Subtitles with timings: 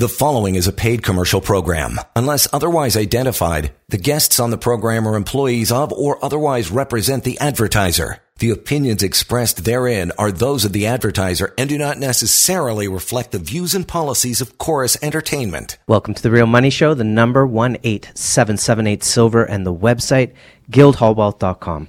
[0.00, 2.00] The following is a paid commercial program.
[2.16, 7.38] Unless otherwise identified, the guests on the program are employees of or otherwise represent the
[7.38, 8.16] advertiser.
[8.38, 13.38] The opinions expressed therein are those of the advertiser and do not necessarily reflect the
[13.38, 15.76] views and policies of Corus Entertainment.
[15.86, 20.32] Welcome to the Real Money Show, the number 18778 Silver and the website
[20.70, 21.88] guildhallwealth.com.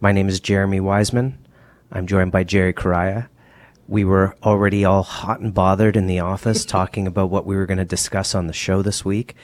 [0.00, 1.36] My name is Jeremy Wiseman.
[1.90, 3.28] I'm joined by Jerry Correia
[3.88, 7.66] we were already all hot and bothered in the office talking about what we were
[7.66, 9.34] going to discuss on the show this week.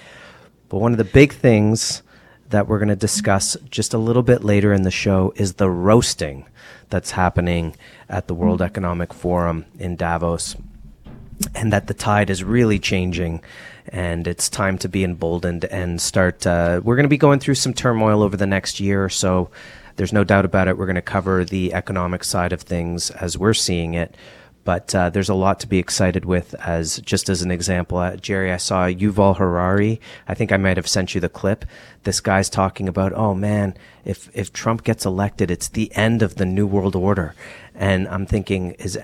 [0.69, 2.03] But one of the big things
[2.51, 5.71] that we're going to discuss just a little bit later in the show is the
[5.71, 6.47] roasting
[6.91, 7.75] that's happening
[8.09, 10.57] at the World Economic Forum in Davos.
[11.55, 13.43] And that the tide is really changing,
[13.89, 16.47] and it's time to be emboldened and start.
[16.47, 19.51] Uh, we're going to be going through some turmoil over the next year or so
[19.97, 20.77] there's no doubt about it.
[20.77, 24.17] We're going to cover the economic side of things as we're seeing it.
[24.65, 26.55] But uh, there's a lot to be excited with.
[26.55, 30.01] As just as an example, uh, Jerry, I saw Yuval Harari.
[30.27, 31.67] I think I might have sent you the clip.
[32.05, 33.75] This guy's talking about, oh man,
[34.07, 37.35] if if Trump gets elected, it's the end of the new world order.
[37.75, 38.99] And I'm thinking, is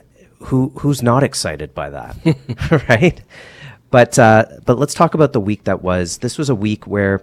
[0.45, 2.17] who who's not excited by that,
[2.89, 3.21] right?
[3.91, 6.19] But uh, but let's talk about the week that was.
[6.19, 7.23] This was a week where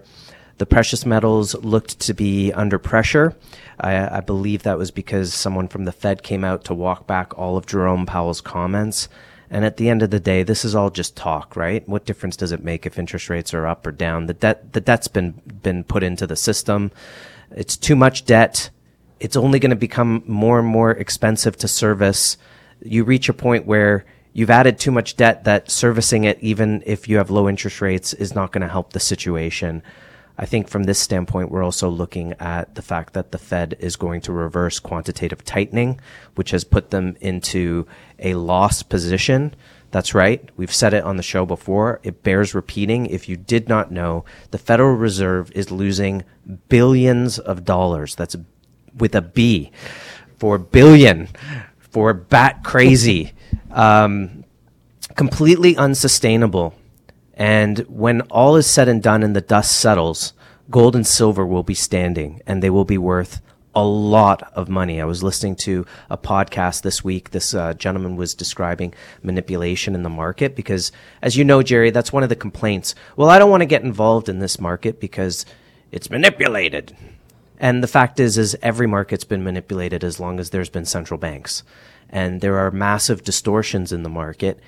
[0.58, 3.34] the precious metals looked to be under pressure.
[3.80, 7.38] I, I, believe that was because someone from the Fed came out to walk back
[7.38, 9.08] all of Jerome Powell's comments.
[9.50, 11.88] And at the end of the day, this is all just talk, right?
[11.88, 14.26] What difference does it make if interest rates are up or down?
[14.26, 16.90] The debt, the debt's been, been put into the system.
[17.52, 18.68] It's too much debt.
[19.20, 22.36] It's only going to become more and more expensive to service.
[22.82, 27.08] You reach a point where you've added too much debt that servicing it, even if
[27.08, 29.82] you have low interest rates, is not going to help the situation.
[30.38, 33.96] I think from this standpoint, we're also looking at the fact that the Fed is
[33.96, 36.00] going to reverse quantitative tightening,
[36.36, 37.88] which has put them into
[38.20, 39.54] a loss position.
[39.90, 40.48] That's right.
[40.56, 41.98] We've said it on the show before.
[42.04, 43.06] It bears repeating.
[43.06, 46.22] If you did not know, the Federal Reserve is losing
[46.68, 48.14] billions of dollars.
[48.14, 48.36] That's
[48.96, 49.72] with a B
[50.38, 51.28] for billion,
[51.78, 53.32] for bat crazy,
[53.72, 54.44] um,
[55.16, 56.77] completely unsustainable
[57.38, 60.32] and when all is said and done and the dust settles,
[60.70, 63.40] gold and silver will be standing and they will be worth
[63.76, 65.00] a lot of money.
[65.00, 67.30] I was listening to a podcast this week.
[67.30, 70.90] This uh, gentleman was describing manipulation in the market because,
[71.22, 72.96] as you know, Jerry, that's one of the complaints.
[73.14, 75.46] Well, I don't want to get involved in this market because
[75.92, 76.96] it's manipulated.
[77.60, 81.18] And the fact is, is every market's been manipulated as long as there's been central
[81.18, 81.62] banks.
[82.10, 84.58] And there are massive distortions in the market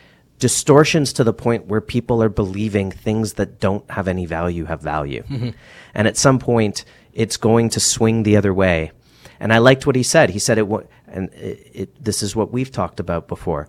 [0.40, 4.80] distortions to the point where people are believing things that don't have any value have
[4.80, 5.22] value.
[5.22, 5.50] Mm-hmm.
[5.94, 8.90] And at some point, it's going to swing the other way.
[9.38, 10.30] And I liked what he said.
[10.30, 10.66] He said it,
[11.06, 13.68] and it, it, this is what we've talked about before.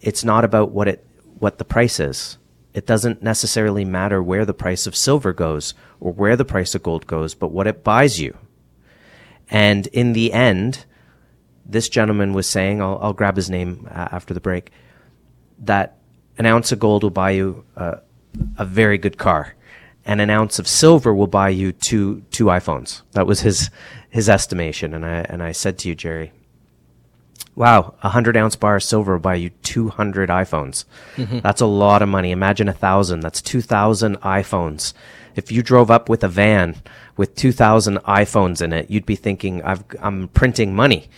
[0.00, 1.06] It's not about what it,
[1.38, 2.38] what the price is.
[2.74, 6.82] It doesn't necessarily matter where the price of silver goes or where the price of
[6.82, 8.36] gold goes, but what it buys you.
[9.50, 10.84] And in the end,
[11.64, 14.70] this gentleman was saying, I'll, I'll grab his name uh, after the break,
[15.60, 15.97] that
[16.38, 17.96] an ounce of gold will buy you uh,
[18.56, 19.54] a very good car,
[20.04, 23.02] and an ounce of silver will buy you two two iPhones.
[23.12, 23.70] That was his
[24.08, 26.32] his estimation, and I and I said to you, Jerry,
[27.54, 30.84] wow, a hundred ounce bar of silver will buy you two hundred iPhones.
[31.16, 31.40] Mm-hmm.
[31.40, 32.30] That's a lot of money.
[32.30, 33.20] Imagine a thousand.
[33.20, 34.94] That's two thousand iPhones.
[35.34, 36.76] If you drove up with a van
[37.16, 41.08] with two thousand iPhones in it, you'd be thinking, i am printing money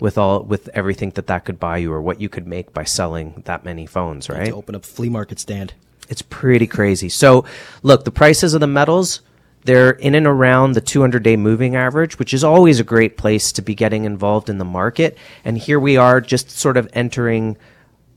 [0.00, 2.84] with all with everything that that could buy you or what you could make by
[2.84, 4.46] selling that many phones, right?
[4.46, 5.74] To open up flea market stand.
[6.08, 7.08] It's pretty crazy.
[7.08, 7.44] So,
[7.82, 9.20] look, the prices of the metals
[9.64, 13.52] they're in and around the 200 day moving average, which is always a great place
[13.52, 15.18] to be getting involved in the market.
[15.44, 17.56] And here we are just sort of entering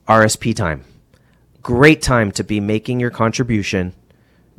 [0.08, 0.86] RSP time.
[1.62, 3.94] Great time to be making your contribution.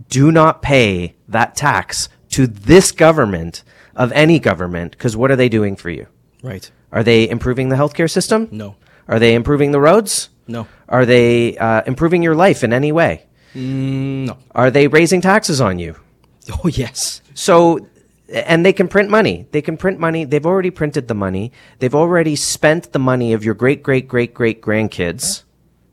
[0.08, 3.62] Do not pay that tax to this government
[3.96, 6.06] of any government because what are they doing for you?
[6.42, 6.70] Right.
[6.92, 8.48] Are they improving the healthcare system?
[8.50, 8.76] No.
[9.08, 10.28] Are they improving the roads?
[10.46, 10.66] No.
[10.88, 13.26] Are they uh, improving your life in any way?
[13.54, 14.38] Mm, no.
[14.54, 15.96] Are they raising taxes on you?
[16.64, 17.22] Oh, yes.
[17.34, 17.86] So,
[18.28, 19.46] and they can print money.
[19.52, 20.24] They can print money.
[20.24, 21.52] They've already printed the money.
[21.78, 25.44] They've already spent the money of your great, great, great, great grandkids.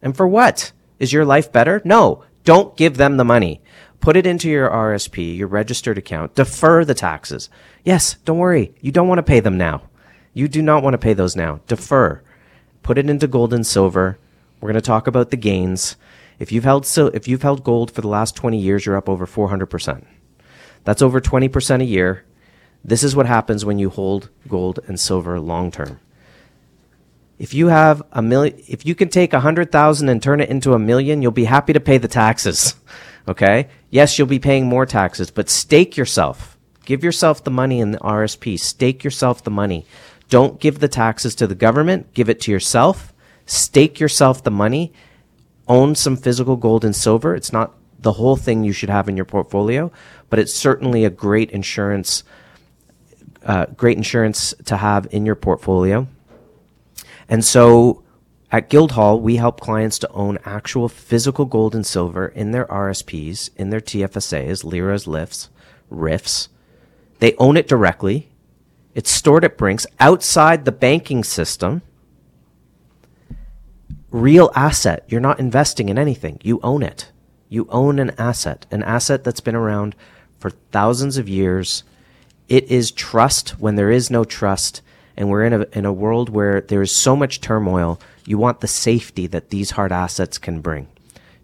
[0.02, 0.72] And for what?
[0.98, 1.84] Is your life better?
[1.86, 2.24] No.
[2.46, 3.62] Don't give them the money.
[4.00, 6.34] Put it into your RSP, your registered account.
[6.34, 7.48] Defer the taxes.
[7.84, 8.74] Yes, don't worry.
[8.82, 9.84] You don't want to pay them now.
[10.34, 11.60] You do not want to pay those now.
[11.68, 12.22] Defer.
[12.84, 14.18] Put it into gold and silver.
[14.60, 15.96] We're going to talk about the gains.
[16.40, 19.10] If you've held so if you've held gold for the last 20 years, you're up
[19.10, 20.06] over 400%.
[20.86, 22.26] That's over 20% a year.
[22.84, 26.00] This is what happens when you hold gold and silver long term.
[27.38, 30.50] If you have a million, if you can take a hundred thousand and turn it
[30.50, 32.76] into a million, you'll be happy to pay the taxes.
[33.28, 33.68] Okay.
[33.92, 36.58] Yes, you'll be paying more taxes, but stake yourself.
[36.86, 38.60] Give yourself the money in the RSP.
[38.60, 39.86] Stake yourself the money.
[40.30, 42.14] Don't give the taxes to the government.
[42.14, 43.14] Give it to yourself.
[43.46, 44.94] Stake yourself the money.
[45.68, 47.36] Own some physical gold and silver.
[47.36, 49.92] It's not the whole thing you should have in your portfolio,
[50.30, 52.24] but it's certainly a great insurance,
[53.44, 56.08] uh, great insurance to have in your portfolio.
[57.28, 58.04] And so
[58.52, 63.50] at Guildhall, we help clients to own actual physical gold and silver in their RSPs,
[63.58, 65.50] in their TFSAs, LIRAs, LIFs,
[65.92, 66.48] RIFs.
[67.20, 68.29] They own it directly.
[69.00, 71.84] It's stored at Brinks outside the banking system.
[74.12, 75.06] Real asset.
[75.08, 76.38] You're not investing in anything.
[76.44, 77.10] You own it.
[77.48, 79.96] You own an asset, an asset that's been around
[80.38, 81.86] for thousands of years.
[82.50, 84.82] It is trust when there is no trust.
[85.16, 88.02] And we're in a, in a world where there is so much turmoil.
[88.26, 90.88] You want the safety that these hard assets can bring.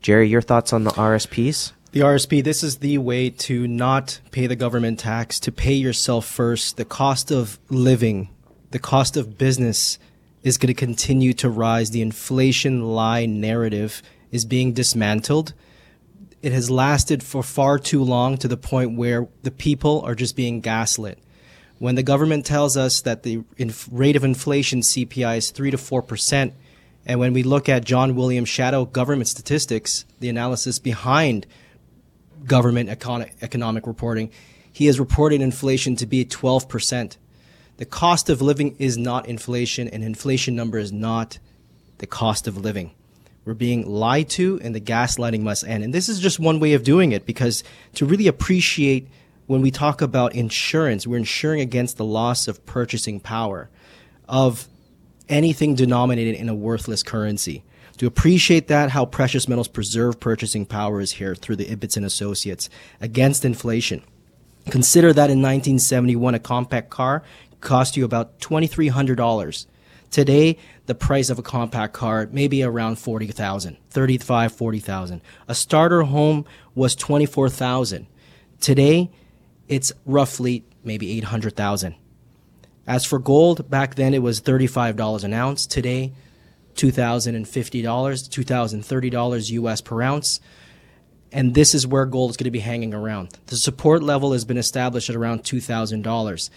[0.01, 1.71] Jerry, your thoughts on the RSPs?
[1.95, 6.25] The RSP, this is the way to not pay the government tax, to pay yourself
[6.25, 6.75] first.
[6.75, 8.27] The cost of living,
[8.71, 9.97] the cost of business
[10.43, 11.91] is going to continue to rise.
[11.91, 15.53] The inflation lie narrative is being dismantled.
[16.41, 20.35] It has lasted for far too long to the point where the people are just
[20.35, 21.17] being gaslit.
[21.79, 25.77] When the government tells us that the inf- rate of inflation CPI is 3 to
[25.77, 26.51] 4%,
[27.05, 31.47] and when we look at John Williams' shadow government statistics, the analysis behind
[32.45, 34.31] government econ- economic reporting,
[34.71, 37.17] he has reported inflation to be 12%.
[37.77, 41.39] The cost of living is not inflation, and inflation number is not
[41.97, 42.91] the cost of living.
[43.45, 45.83] We're being lied to, and the gaslighting must end.
[45.83, 47.63] And this is just one way of doing it because
[47.93, 49.07] to really appreciate
[49.45, 53.69] when we talk about insurance, we're insuring against the loss of purchasing power
[54.27, 54.67] of
[55.29, 57.63] anything denominated in a worthless currency.
[57.97, 62.69] To appreciate that, how precious metals preserve purchasing power is here through the Ibbotson Associates
[62.99, 64.03] against inflation.
[64.69, 67.23] Consider that in 1971, a compact car
[67.61, 69.65] cost you about $2,300.
[70.11, 75.21] Today, the price of a compact car may be around 40,000, 35, 40,000.
[75.47, 78.07] A starter home was 24,000.
[78.59, 79.09] Today,
[79.67, 81.95] it's roughly maybe 800,000.
[82.87, 85.65] As for gold, back then it was $35 an ounce.
[85.65, 86.13] Today,
[86.75, 90.39] $2,050, $2,030 US per ounce.
[91.31, 93.37] And this is where gold is going to be hanging around.
[93.47, 96.49] The support level has been established at around $2,000.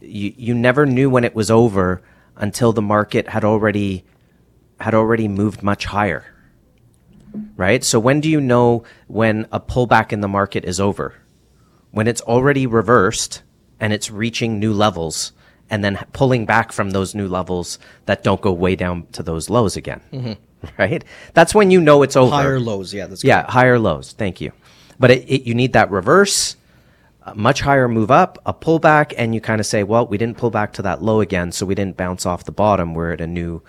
[0.00, 2.02] You, you never knew when it was over
[2.36, 4.04] until the market had already
[4.80, 6.24] had already moved much higher.
[7.56, 7.84] Right?
[7.84, 11.14] So when do you know when a pullback in the market is over?
[11.90, 13.42] When it's already reversed
[13.80, 15.32] and it's reaching new levels
[15.70, 19.50] and then pulling back from those new levels that don't go way down to those
[19.50, 20.00] lows again.
[20.12, 20.32] Mm-hmm.
[20.76, 21.04] Right?
[21.34, 22.34] That's when you know it's over.
[22.34, 24.12] higher lows yeah that's Yeah, higher lows.
[24.12, 24.50] Thank you.
[24.98, 26.56] But it, it, you need that reverse,
[27.32, 30.36] a much higher move up, a pullback, and you kind of say, well, we didn't
[30.36, 32.94] pull back to that low again, so we didn't bounce off the bottom.
[32.94, 33.62] We're at a new,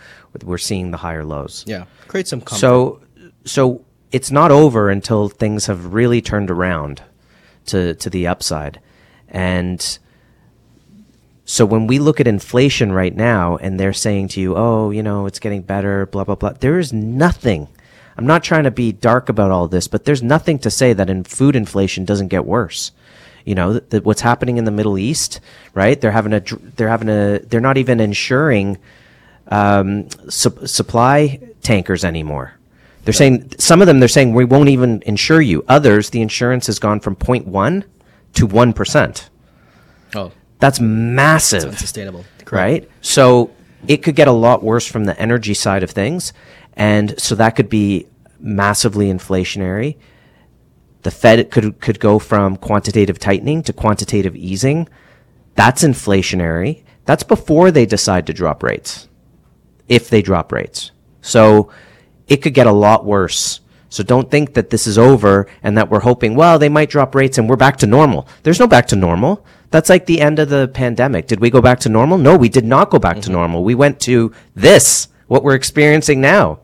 [0.44, 1.64] we're seeing the higher lows.
[1.68, 2.60] Yeah, create some comfort.
[2.60, 3.02] So,
[3.46, 7.04] so it's not over until things have really turned around
[7.68, 8.80] to to the upside,
[9.28, 10.00] and
[11.46, 15.02] so when we look at inflation right now, and they're saying to you, "Oh, you
[15.04, 16.54] know, it's getting better," blah blah blah.
[16.54, 17.68] There is nothing.
[18.18, 21.10] I'm not trying to be dark about all this, but there's nothing to say that
[21.10, 22.92] in food inflation doesn't get worse.
[23.50, 25.40] You know, that, that what's happening in the Middle East,
[25.74, 26.00] right?
[26.00, 26.42] They're having a,
[26.76, 28.78] they're having a, they're not even insuring
[29.48, 32.54] um, su- supply tankers anymore.
[33.04, 34.00] They're saying some of them.
[34.00, 35.66] They're saying we won't even insure you.
[35.68, 37.86] Others, the insurance has gone from 0.1
[38.34, 39.30] to one percent.
[40.16, 42.26] oh, That's massive, unsustainable.
[42.46, 42.52] Correct.
[42.52, 42.92] right?
[43.02, 43.50] So
[43.88, 46.34] it could get a lot worse from the energy side of things,
[46.74, 48.06] and so that could be
[48.40, 49.96] massively inflationary.
[51.02, 54.90] The Fed could could go from quantitative tightening to quantitative easing.
[55.56, 56.84] That's inflationary.
[57.06, 59.08] That's before they decide to drop rates.
[59.88, 60.92] If they drop rates.
[61.22, 61.72] So
[62.28, 63.62] it could get a lot worse.
[63.90, 67.16] So don't think that this is over and that we're hoping, well, they might drop
[67.16, 68.28] rates and we're back to normal.
[68.44, 69.44] There's no back to normal.
[69.72, 71.28] That's like the end of the pandemic.
[71.28, 72.20] Did we go back to normal?
[72.20, 73.34] No, we did not go back to mm-hmm.
[73.34, 73.64] normal.
[73.64, 76.60] We went to this, what we're experiencing now.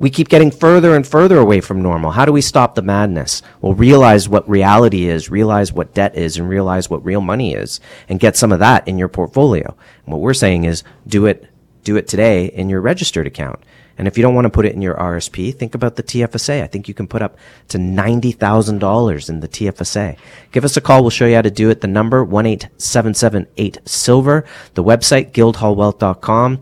[0.00, 2.10] We keep getting further and further away from normal.
[2.10, 3.42] How do we stop the madness?
[3.60, 7.78] Well, realize what reality is, realize what debt is, and realize what real money is,
[8.08, 9.76] and get some of that in your portfolio.
[10.04, 11.46] And what we're saying is do it,
[11.84, 13.60] do it today in your registered account.
[13.98, 16.62] And if you don't want to put it in your RSP, think about the TFSA.
[16.62, 17.36] I think you can put up
[17.68, 20.16] to $90,000 in the TFSA.
[20.52, 21.02] Give us a call.
[21.02, 21.82] We'll show you how to do it.
[21.82, 24.46] The number, 18778-SILVER.
[24.72, 26.60] The website, guildhallwealth.com.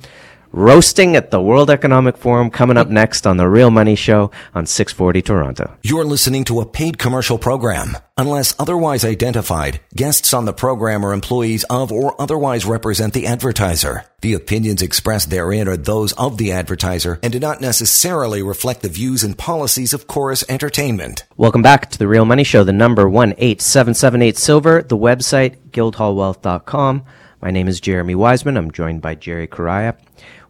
[0.51, 4.65] Roasting at the World Economic Forum coming up next on The Real Money Show on
[4.65, 5.77] 640 Toronto.
[5.83, 7.99] You're listening to a paid commercial program.
[8.17, 14.07] Unless otherwise identified, guests on the program are employees of or otherwise represent the advertiser.
[14.23, 18.89] The opinions expressed therein are those of the advertiser and do not necessarily reflect the
[18.89, 21.25] views and policies of Corus Entertainment.
[21.37, 22.65] Welcome back to the Real Money Show.
[22.65, 27.05] The number 18778 Silver, the website, guildhallwealth.com.
[27.41, 28.57] My name is Jeremy Wiseman.
[28.57, 29.95] I'm joined by Jerry Correia.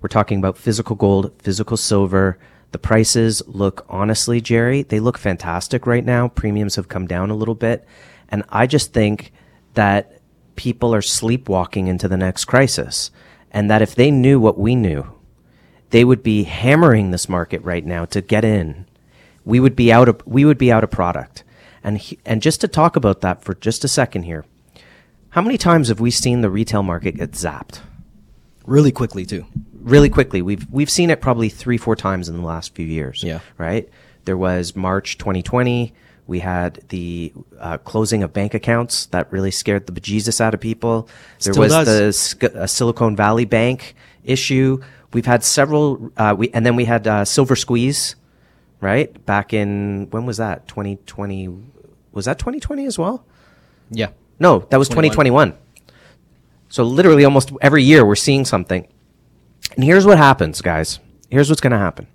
[0.00, 2.38] We're talking about physical gold, physical silver.
[2.73, 6.28] The prices look, honestly, Jerry, they look fantastic right now.
[6.28, 7.87] Premiums have come down a little bit.
[8.28, 9.33] And I just think
[9.75, 10.21] that
[10.57, 13.11] people are sleepwalking into the next crisis.
[13.50, 15.07] And that if they knew what we knew,
[15.90, 18.87] they would be hammering this market right now to get in.
[19.45, 21.45] We would be out of we would be out of product.
[21.83, 24.45] And he, and just to talk about that for just a second here.
[25.31, 27.81] How many times have we seen the retail market get zapped?
[28.67, 29.47] Really quickly too.
[29.88, 30.42] Really quickly.
[30.42, 33.23] We've we've seen it probably 3-4 times in the last few years.
[33.23, 33.40] Yeah.
[33.57, 33.88] Right?
[34.25, 35.95] There was March 2020
[36.28, 40.61] we had the uh, closing of bank accounts that really scared the bejesus out of
[40.61, 41.09] people.
[41.40, 42.35] There Still was does.
[42.35, 44.80] the uh, Silicon Valley Bank issue.
[45.14, 48.14] We've had several, uh, we, and then we had uh, Silver Squeeze,
[48.83, 49.25] right?
[49.25, 50.68] Back in, when was that?
[50.68, 51.49] 2020,
[52.12, 53.25] was that 2020 as well?
[53.90, 54.11] Yeah.
[54.38, 55.12] No, that was 21.
[55.14, 55.59] 2021.
[56.68, 58.87] So literally almost every year we're seeing something.
[59.75, 60.99] And here's what happens, guys.
[61.31, 62.07] Here's what's going to happen.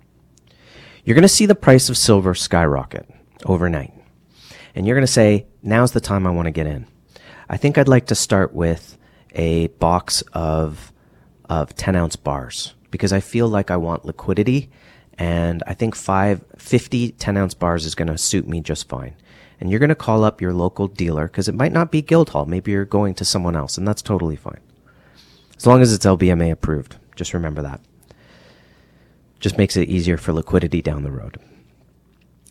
[1.04, 3.08] You're going to see the price of silver skyrocket
[3.44, 3.92] overnight.
[4.74, 6.86] And you're going to say, now's the time I want to get in.
[7.48, 8.96] I think I'd like to start with
[9.34, 10.92] a box of,
[11.48, 14.70] of 10 ounce bars because I feel like I want liquidity
[15.18, 19.14] and I think five, 50 10 ounce bars is going to suit me just fine.
[19.60, 22.46] And you're going to call up your local dealer because it might not be Guildhall.
[22.46, 24.60] Maybe you're going to someone else and that's totally fine.
[25.56, 26.96] As long as it's LBMA approved.
[27.16, 27.80] Just remember that.
[29.40, 31.38] Just makes it easier for liquidity down the road.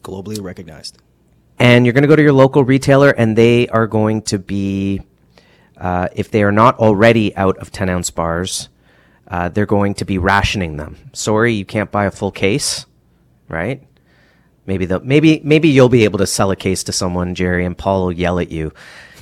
[0.01, 0.97] Globally recognized.
[1.59, 5.01] And you're going to go to your local retailer and they are going to be,
[5.77, 8.69] uh, if they are not already out of 10 ounce bars,
[9.27, 11.09] uh, they're going to be rationing them.
[11.13, 12.85] Sorry, you can't buy a full case,
[13.47, 13.81] right?
[14.65, 17.77] Maybe the maybe maybe you'll be able to sell a case to someone, Jerry, and
[17.77, 18.71] Paul will yell at you.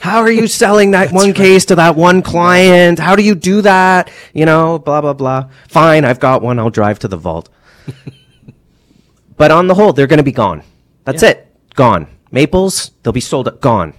[0.01, 2.97] How are you selling that one case to that one client?
[2.97, 4.09] How do you do that?
[4.33, 5.49] You know, blah blah blah.
[5.69, 6.57] Fine, I've got one.
[6.57, 7.49] I'll drive to the vault.
[9.37, 10.63] but on the whole, they're going to be gone.
[11.05, 11.29] That's Yeah.
[11.29, 11.47] it.
[11.75, 12.07] Gone.
[12.31, 13.61] Maples, they'll be sold.
[13.61, 13.93] Gone.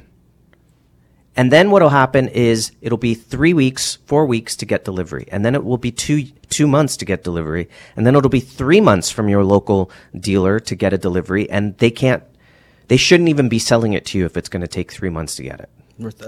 [1.37, 5.27] And then what'll happen is it'll be three weeks, four weeks to get delivery.
[5.33, 7.69] And then it will be two, two months to get delivery.
[7.97, 11.49] And then it'll be three months from your local dealer to get a delivery.
[11.49, 12.23] And they can't,
[12.89, 15.37] they shouldn't even be selling it to you if it's going to take three months
[15.37, 15.71] to get it.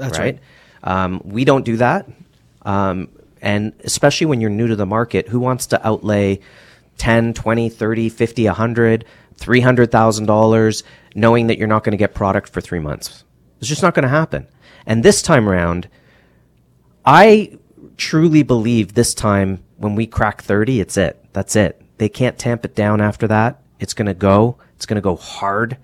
[0.00, 0.38] That's right.
[0.82, 2.08] Um, we don't do that.
[2.62, 3.08] Um,
[3.40, 6.40] and especially when you're new to the market, who wants to outlay
[6.98, 9.04] 10, 20, 30, 50, 100,
[9.36, 10.82] $300,000
[11.14, 13.24] knowing that you're not going to get product for three months.
[13.58, 14.46] It's just not going to happen.
[14.86, 15.88] And this time around,
[17.04, 17.58] I
[17.96, 21.24] truly believe this time when we crack 30, it's it.
[21.32, 21.80] That's it.
[21.98, 23.62] They can't tamp it down after that.
[23.80, 24.58] It's going to go.
[24.76, 25.78] It's going to go hard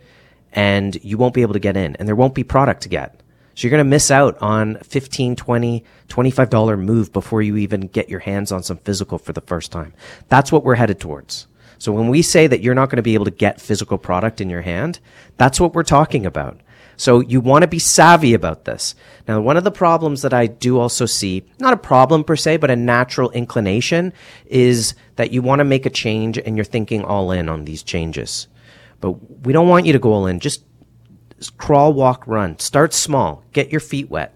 [0.52, 3.20] and you won't be able to get in and there won't be product to get.
[3.60, 8.08] So you're going to miss out on 15, 20, $25 move before you even get
[8.08, 9.92] your hands on some physical for the first time.
[10.30, 11.46] That's what we're headed towards.
[11.76, 14.40] So when we say that you're not going to be able to get physical product
[14.40, 14.98] in your hand,
[15.36, 16.58] that's what we're talking about.
[16.96, 18.94] So you want to be savvy about this.
[19.28, 22.56] Now, one of the problems that I do also see, not a problem per se,
[22.56, 24.14] but a natural inclination
[24.46, 27.82] is that you want to make a change and you're thinking all in on these
[27.82, 28.48] changes.
[29.02, 30.40] But we don't want you to go all in.
[30.40, 30.64] Just
[31.56, 32.58] crawl, walk, run.
[32.58, 33.42] Start small.
[33.52, 34.34] Get your feet wet.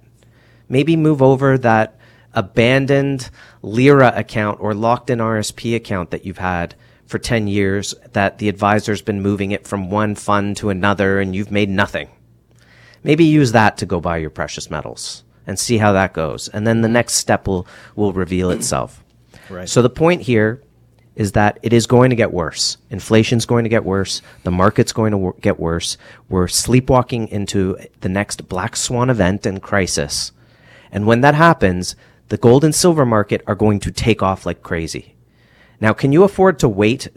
[0.69, 1.99] Maybe move over that
[2.33, 3.31] abandoned
[3.63, 6.75] LIRA account or locked in RSP account that you've had
[7.07, 11.35] for 10 years that the advisor's been moving it from one fund to another and
[11.37, 12.09] you've made nothing.
[13.03, 16.49] Maybe use that to go buy your precious metals and see how that goes.
[16.49, 19.05] And then the next step will, will reveal itself.
[19.51, 19.69] Right.
[19.69, 20.63] So the point here
[21.17, 22.77] is that it is going to get worse.
[22.91, 24.21] Inflation's going to get worse.
[24.43, 25.97] The market's going to get worse.
[26.29, 30.33] We're sleepwalking into the next black swan event and crisis.
[30.91, 31.95] And when that happens,
[32.29, 35.15] the gold and silver market are going to take off like crazy.
[35.81, 37.09] Now, can you afford to wait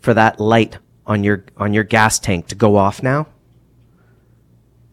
[0.00, 3.26] for that light on your, on your gas tank to go off now?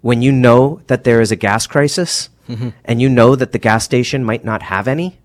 [0.01, 2.69] When you know that there is a gas crisis mm-hmm.
[2.85, 5.19] and you know that the gas station might not have any,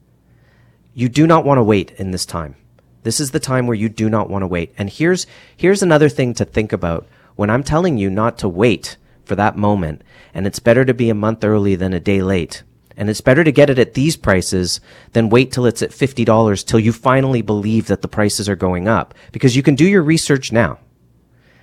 [0.95, 2.57] you do not want to wait in this time.
[3.05, 4.75] This is the time where you do not want to wait.
[4.77, 7.07] And here's, here's another thing to think about
[7.37, 10.03] when I'm telling you not to wait for that moment.
[10.33, 12.63] And it's better to be a month early than a day late.
[12.97, 14.81] And it's better to get it at these prices
[15.13, 18.89] than wait till it's at $50 till you finally believe that the prices are going
[18.89, 20.79] up because you can do your research now.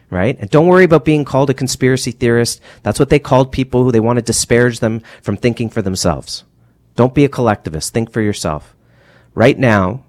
[0.09, 0.37] Right?
[0.39, 2.59] And don't worry about being called a conspiracy theorist.
[2.83, 6.43] That's what they called people who they want to disparage them from thinking for themselves.
[6.97, 7.93] Don't be a collectivist.
[7.93, 8.75] Think for yourself.
[9.33, 10.03] Right now,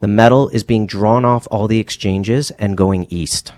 [0.00, 3.52] the metal is being drawn off all the exchanges and going east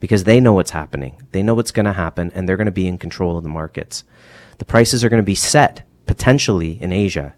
[0.00, 1.20] because they know what's happening.
[1.32, 3.48] They know what's going to happen and they're going to be in control of the
[3.48, 4.04] markets.
[4.58, 7.34] The prices are going to be set potentially in Asia.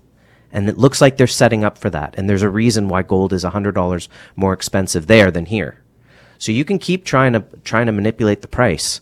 [0.53, 2.15] And it looks like they're setting up for that.
[2.17, 5.83] And there's a reason why gold is $100 more expensive there than here.
[6.39, 9.01] So you can keep trying to, trying to manipulate the price.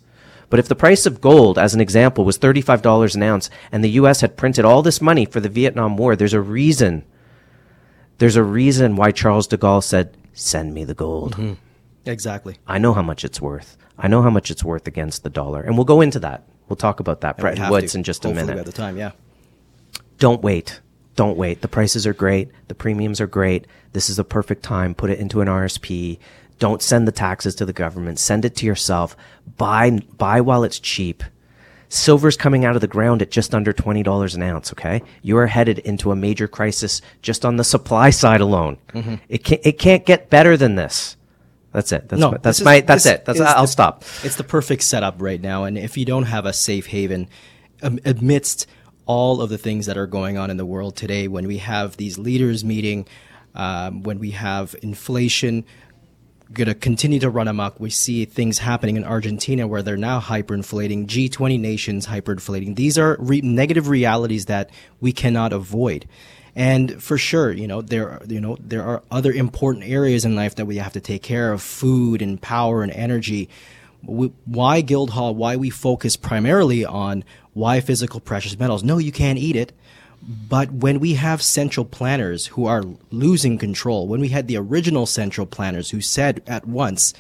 [0.51, 3.91] But if the price of gold, as an example, was $35 an ounce and the
[3.91, 7.05] US had printed all this money for the Vietnam War, there's a reason
[8.19, 11.55] there's a reason why Charles de Gaulle said, "Send me the gold." Mm-hmm.
[12.07, 12.57] Exactly.
[12.67, 13.77] I know how much it's worth.
[13.99, 16.45] I know how much it's worth against the dollar, and we'll go into that.
[16.69, 18.59] We'll talk about that, Bretton Woods, in just a minute.
[18.59, 19.13] At the time, yeah.
[20.19, 20.81] Don't wait.
[21.17, 21.63] Don't wait.
[21.63, 22.51] The prices are great.
[22.69, 23.67] The premiums are great.
[23.93, 24.95] This is the perfect time.
[24.95, 26.19] Put it into an RSP.
[26.59, 28.19] Don't send the taxes to the government.
[28.19, 29.17] Send it to yourself.
[29.57, 31.25] Buy buy while it's cheap.
[31.89, 35.03] Silver's coming out of the ground at just under $20 an ounce, okay?
[35.23, 38.77] You are headed into a major crisis just on the supply side alone.
[38.89, 39.15] Mm-hmm.
[39.29, 41.17] It can't, it can't get better than this.
[41.73, 42.09] That's it.
[42.09, 43.25] That's no, my, that's my, that's it.
[43.25, 44.03] That's, I'll the, stop.
[44.23, 45.65] It's the perfect setup right now.
[45.65, 47.29] And if you don't have a safe haven
[47.83, 48.67] amidst
[49.07, 51.97] all of the things that are going on in the world today, when we have
[51.97, 53.07] these leaders meeting,
[53.55, 55.65] um, when we have inflation,
[56.53, 57.79] going to continue to run amok.
[57.79, 62.77] We see things happening in Argentina where they're now hyperinflating, G20 nations hyperinflating.
[62.77, 66.07] These are re- negative realities that we cannot avoid.
[66.55, 70.35] And for sure, you know, there are, you know, there are other important areas in
[70.35, 73.49] life that we have to take care of, food and power and energy.
[74.03, 75.35] We, why Guildhall?
[75.35, 78.83] Why we focus primarily on why physical precious metals?
[78.83, 79.73] No, you can't eat it.
[80.23, 85.07] But when we have central planners who are losing control, when we had the original
[85.07, 87.15] central planners who said at once,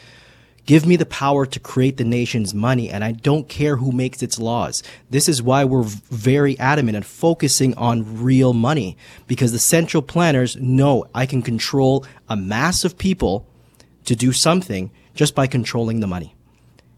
[0.68, 4.22] Give me the power to create the nation's money, and I don't care who makes
[4.22, 4.82] its laws.
[5.08, 10.56] This is why we're very adamant and focusing on real money, because the central planners
[10.56, 13.46] know I can control a mass of people
[14.04, 16.34] to do something just by controlling the money.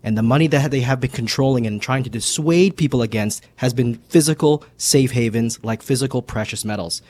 [0.02, 3.74] And the money that they have been controlling and trying to dissuade people against has
[3.74, 7.02] been physical safe havens like physical precious metals.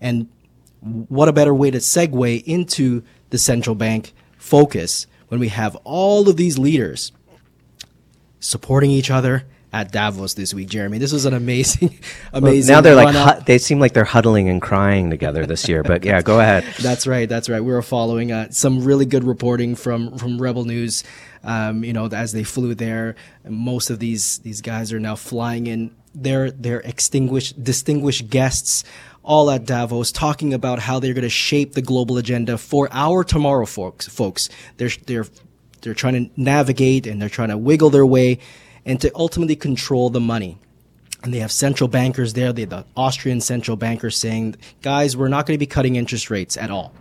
[0.00, 0.28] And
[0.80, 6.28] what a better way to segue into the central bank focus when we have all
[6.28, 7.12] of these leaders
[8.40, 10.98] supporting each other at Davos this week, Jeremy.
[10.98, 11.98] This was an amazing,
[12.32, 12.72] amazing.
[12.72, 15.82] Well, now they're like hu- they seem like they're huddling and crying together this year.
[15.82, 16.64] But yeah, go ahead.
[16.80, 17.28] That's right.
[17.28, 17.60] That's right.
[17.60, 21.04] We were following uh, some really good reporting from from Rebel News.
[21.44, 23.14] Um, you know, as they flew there,
[23.46, 25.94] most of these these guys are now flying in.
[26.14, 28.84] They're they're extinguished, distinguished guests
[29.22, 33.22] all at Davos talking about how they're going to shape the global agenda for our
[33.22, 35.26] tomorrow folks folks they're they're
[35.82, 38.38] they're trying to navigate and they're trying to wiggle their way
[38.88, 40.58] and to ultimately control the money.
[41.22, 42.52] And they have central bankers there.
[42.52, 46.30] They have the Austrian central banker saying, guys, we're not going to be cutting interest
[46.30, 46.92] rates at all.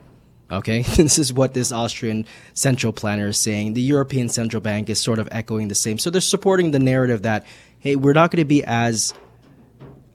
[0.51, 3.73] Okay, this is what this Austrian central planner is saying.
[3.73, 5.97] The European Central Bank is sort of echoing the same.
[5.97, 7.45] So they're supporting the narrative that,
[7.79, 9.13] hey, we're not going to be as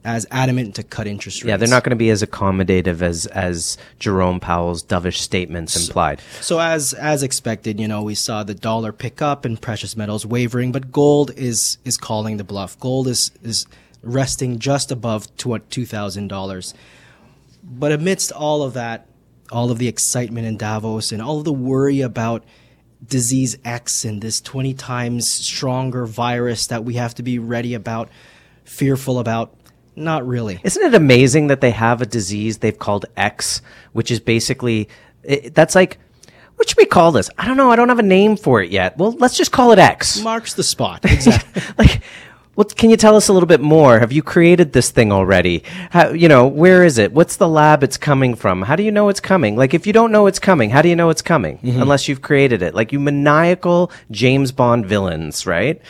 [0.03, 1.49] as adamant to cut interest rates.
[1.49, 6.21] Yeah, they're not going to be as accommodative as as Jerome Powell's dovish statements implied.
[6.41, 10.25] So as as expected, you know, we saw the dollar pick up and precious metals
[10.25, 12.79] wavering, but gold is is calling the bluff.
[12.79, 13.65] Gold is is
[14.01, 16.73] resting just above to what two thousand dollars.
[17.63, 19.07] But amidst all of that,
[19.51, 22.43] all of the excitement in Davos and all of the worry about
[23.07, 28.09] disease X and this 20 times stronger virus that we have to be ready about,
[28.63, 29.55] fearful about,
[29.95, 30.59] not really.
[30.63, 34.89] Isn't it amazing that they have a disease they've called X, which is basically
[35.23, 35.99] it, that's like
[36.55, 37.29] what should we call this?
[37.37, 37.71] I don't know.
[37.71, 38.97] I don't have a name for it yet.
[38.97, 40.21] Well, let's just call it X.
[40.21, 41.03] Marks the spot.
[41.11, 41.61] Exactly.
[41.77, 42.01] like
[42.55, 43.99] what can you tell us a little bit more?
[43.99, 45.63] Have you created this thing already?
[45.89, 47.11] How, you know, where is it?
[47.11, 48.61] What's the lab it's coming from?
[48.61, 49.55] How do you know it's coming?
[49.55, 51.57] Like, if you don't know it's coming, how do you know it's coming?
[51.57, 51.81] Mm-hmm.
[51.81, 52.75] Unless you've created it.
[52.75, 55.81] Like, you maniacal James Bond villains, right?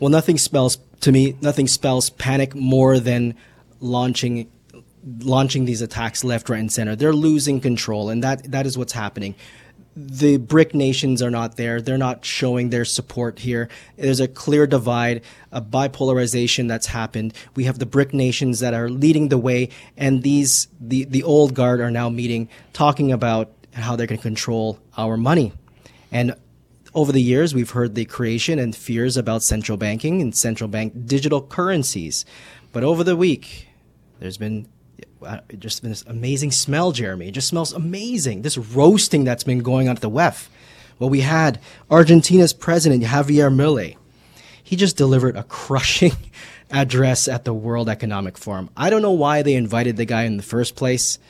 [0.00, 3.34] Well, nothing spells, to me, nothing spells panic more than
[3.80, 4.50] launching
[5.20, 6.96] launching these attacks left, right, and center.
[6.96, 9.34] They're losing control, and that that is what's happening.
[9.96, 11.80] The BRIC nations are not there.
[11.80, 13.68] They're not showing their support here.
[13.96, 17.32] There's a clear divide, a bipolarization that's happened.
[17.56, 21.54] We have the BRIC nations that are leading the way, and these the the old
[21.54, 25.52] guard are now meeting, talking about how they're going to control our money.
[26.10, 26.34] And
[26.98, 31.06] over the years, we've heard the creation and fears about central banking and central bank
[31.06, 32.24] digital currencies.
[32.72, 33.68] But over the week,
[34.18, 34.68] there's been
[35.22, 37.28] uh, just been this amazing smell, Jeremy.
[37.28, 38.42] It just smells amazing.
[38.42, 40.48] This roasting that's been going on at the WEF.
[40.98, 43.96] Well, we had Argentina's president, Javier Milei.
[44.62, 46.16] He just delivered a crushing
[46.70, 48.70] address at the World Economic Forum.
[48.76, 51.20] I don't know why they invited the guy in the first place.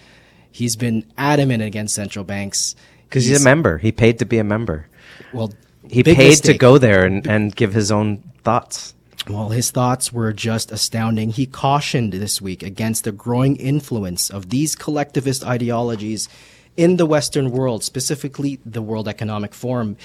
[0.51, 2.75] He's been adamant against central banks.
[3.05, 3.77] Because he's, he's, a member.
[3.77, 4.87] He paid to be a member.
[5.33, 5.53] Well,
[5.89, 6.53] he paid mistake.
[6.53, 8.95] to go there and, and give his own thoughts.
[9.29, 11.31] Well, his thoughts were just astounding.
[11.31, 16.29] He cautioned this week against the growing influence of these collectivist ideologies
[16.77, 19.97] in the Western world, specifically the World Economic Forum.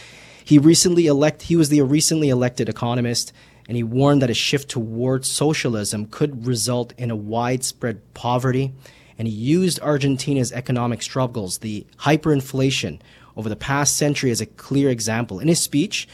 [0.43, 3.31] He recently elect he was the recently elected economist
[3.67, 8.73] and he warned that a shift towards socialism could result in a widespread poverty
[9.17, 12.99] and he used Argentina's economic struggles, the hyperinflation
[13.35, 15.39] over the past century as a clear example.
[15.39, 16.07] In his speech,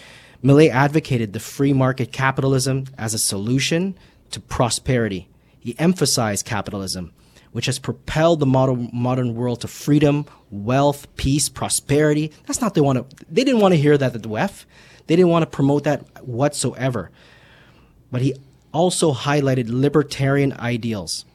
[0.43, 3.97] Milei advocated the free market capitalism as a solution
[4.32, 5.27] to prosperity.
[5.60, 7.12] He emphasized capitalism,
[7.51, 12.32] which has propelled the modern, modern world to freedom, wealth, peace, prosperity.
[12.45, 13.25] That's not they want to.
[13.29, 14.65] They didn't want to hear that at the WEF.
[15.08, 17.12] They didn't want to promote that whatsoever.
[18.12, 18.36] But he
[18.71, 21.25] also highlighted libertarian ideals,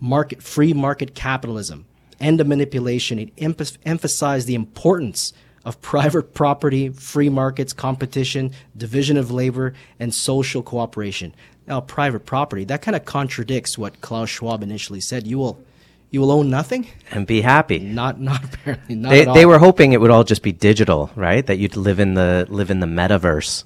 [0.00, 1.86] market, free market capitalism,
[2.20, 3.18] and the manipulation.
[3.18, 5.32] He emphasized the importance
[5.64, 11.34] of private property, free markets, competition, division of labor, and social cooperation.
[11.66, 15.26] Now, private property, that kind of contradicts what Klaus Schwab initially said.
[15.26, 15.64] You will
[16.10, 17.78] you will own nothing and be happy.
[17.78, 21.46] Not not apparently not they, they were hoping it would all just be digital, right?
[21.46, 23.64] That you'd live in the live in the metaverse.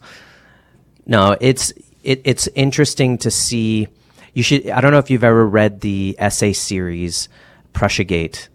[1.06, 3.88] No, it's it, it's interesting to see.
[4.34, 4.68] You should.
[4.68, 7.28] I don't know if you've ever read the essay series
[7.74, 8.48] Prussiagate,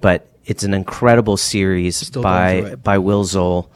[0.00, 3.70] but it's an incredible series Still by by Will Zoll,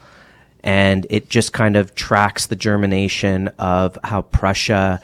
[0.63, 4.99] and it just kind of tracks the germination of how Prussia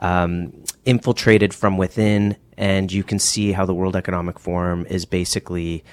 [0.00, 0.52] um,
[0.84, 5.84] infiltrated from within, and you can see how the World Economic Forum is basically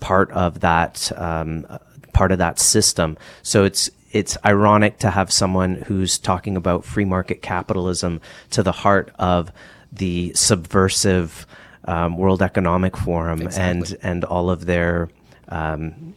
[0.00, 1.66] part of that um,
[2.12, 3.16] part of that system.
[3.42, 8.20] So it's it's ironic to have someone who's talking about free market capitalism
[8.50, 9.50] to the heart of
[9.90, 11.46] the subversive
[11.84, 13.62] um, World Economic Forum exactly.
[13.70, 15.08] and and all of their
[15.48, 16.14] um,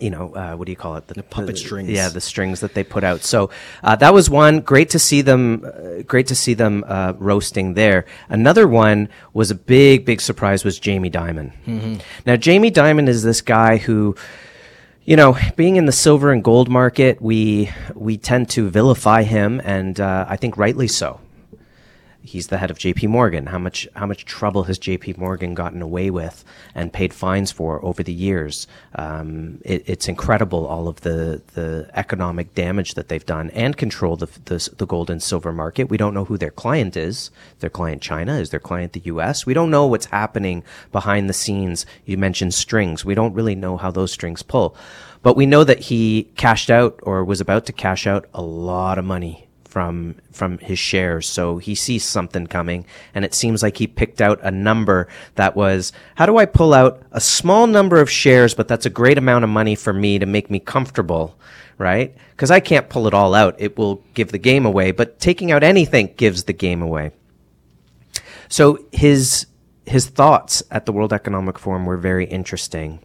[0.00, 1.06] you know, uh, what do you call it?
[1.06, 1.90] The, the puppet the, strings.
[1.90, 3.22] Yeah, the strings that they put out.
[3.22, 3.50] So
[3.82, 4.60] uh, that was one.
[4.60, 5.64] Great to see them.
[5.64, 8.04] Uh, great to see them uh, roasting there.
[8.28, 10.64] Another one was a big, big surprise.
[10.64, 11.52] Was Jamie Dimon.
[11.66, 11.96] Mm-hmm.
[12.26, 14.16] Now, Jamie Dimon is this guy who.
[15.06, 19.60] You know, being in the silver and gold market, we we tend to vilify him,
[19.62, 21.20] and uh, I think rightly so
[22.24, 23.46] he's the head of JP Morgan.
[23.46, 27.84] How much how much trouble has JP Morgan gotten away with and paid fines for
[27.84, 28.66] over the years?
[28.94, 34.16] Um, it, it's incredible all of the the economic damage that they've done and control
[34.16, 35.90] the, the, the gold and silver market.
[35.90, 37.30] We don't know who their client is.
[37.60, 39.44] Their client China is their client the U.S.
[39.44, 41.84] We don't know what's happening behind the scenes.
[42.06, 43.04] You mentioned strings.
[43.04, 44.76] We don't really know how those strings pull.
[45.22, 48.98] But we know that he cashed out or was about to cash out a lot
[48.98, 49.43] of money
[49.74, 51.26] from from his shares.
[51.26, 55.56] So he sees something coming and it seems like he picked out a number that
[55.56, 59.18] was how do I pull out a small number of shares but that's a great
[59.18, 61.36] amount of money for me to make me comfortable,
[61.76, 62.14] right?
[62.36, 63.56] Cuz I can't pull it all out.
[63.58, 67.10] It will give the game away, but taking out anything gives the game away.
[68.48, 69.46] So his
[69.86, 73.00] his thoughts at the World Economic Forum were very interesting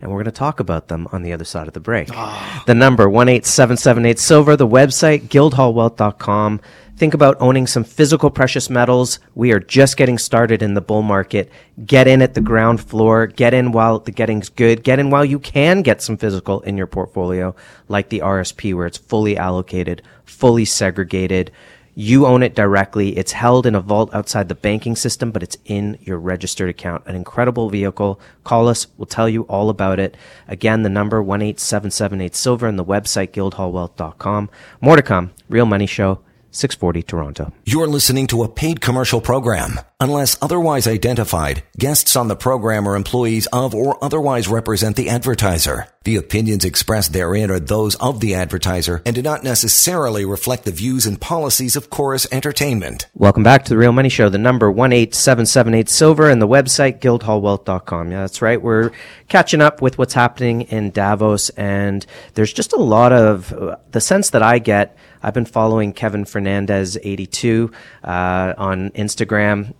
[0.00, 2.08] and we're going to talk about them on the other side of the break.
[2.12, 2.62] Oh.
[2.66, 6.60] The number 18778 silver, the website guildhallwealth.com.
[6.96, 9.18] Think about owning some physical precious metals.
[9.34, 11.52] We are just getting started in the bull market.
[11.84, 13.26] Get in at the ground floor.
[13.26, 14.82] Get in while the getting's good.
[14.82, 17.54] Get in while you can get some physical in your portfolio,
[17.88, 21.50] like the RSP where it's fully allocated, fully segregated
[21.98, 23.16] you own it directly.
[23.16, 27.02] It's held in a vault outside the banking system, but it's in your registered account.
[27.06, 28.20] An incredible vehicle.
[28.44, 28.86] Call us.
[28.98, 30.14] We'll tell you all about it.
[30.46, 34.50] Again, the number 18778 silver and the website guildhallwealth.com.
[34.82, 35.32] More to come.
[35.48, 36.20] Real Money Show.
[36.50, 37.52] 640 Toronto.
[37.64, 39.80] You're listening to a paid commercial program.
[40.00, 45.88] Unless otherwise identified, guests on the program are employees of or otherwise represent the advertiser.
[46.06, 50.70] The opinions expressed therein are those of the advertiser and do not necessarily reflect the
[50.70, 53.08] views and policies of Corus Entertainment.
[53.12, 54.28] Welcome back to the Real Money Show.
[54.28, 58.12] The number 18778 Silver and the website guildhallwealth.com.
[58.12, 58.62] Yeah, that's right.
[58.62, 58.92] We're
[59.28, 64.00] catching up with what's happening in Davos and there's just a lot of uh, the
[64.00, 67.72] sense that I get I've been following Kevin Fernandez 82
[68.04, 69.74] uh, on Instagram.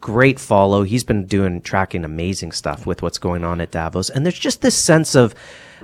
[0.00, 0.84] Great follow.
[0.84, 4.60] He's been doing tracking amazing stuff with what's going on at Davos, and there's just
[4.60, 5.34] this sense of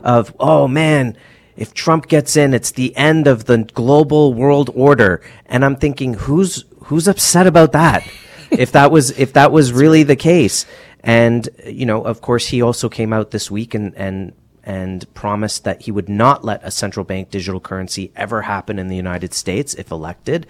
[0.03, 1.16] of oh man,
[1.57, 5.20] if Trump gets in, it's the end of the global world order.
[5.46, 8.07] And I'm thinking, who's who's upset about that?
[8.50, 10.66] if that was if that was really the case,
[11.00, 15.64] and you know, of course, he also came out this week and and and promised
[15.64, 19.35] that he would not let a central bank digital currency ever happen in the United
[19.35, 20.46] States if elected.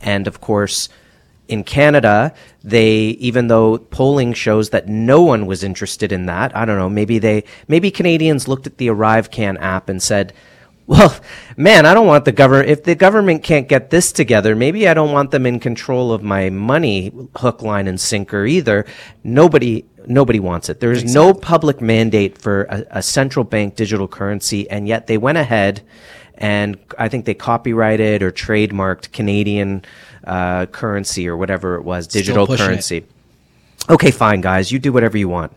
[0.00, 0.88] And of course,
[1.50, 2.32] in Canada,
[2.62, 6.88] they, even though polling shows that no one was interested in that, I don't know,
[6.88, 10.32] maybe they, maybe Canadians looked at the ArriveCan app and said,
[10.86, 11.14] well,
[11.56, 14.94] man, I don't want the government, if the government can't get this together, maybe I
[14.94, 18.86] don't want them in control of my money, hook, line, and sinker either.
[19.24, 20.80] Nobody, nobody wants it.
[20.80, 21.32] There is exactly.
[21.32, 25.82] no public mandate for a, a, central bank digital currency, and yet they went ahead
[26.40, 29.84] and I think they copyrighted or trademarked Canadian
[30.24, 32.98] uh, currency or whatever it was, digital currency.
[32.98, 33.10] It.
[33.88, 35.52] Okay, fine, guys, you do whatever you want.